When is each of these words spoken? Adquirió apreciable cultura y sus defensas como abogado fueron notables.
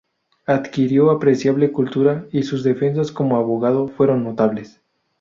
Adquirió 0.47 1.11
apreciable 1.11 1.71
cultura 1.71 2.25
y 2.31 2.41
sus 2.41 2.63
defensas 2.63 3.11
como 3.11 3.37
abogado 3.37 3.87
fueron 3.87 4.23
notables. 4.23 4.81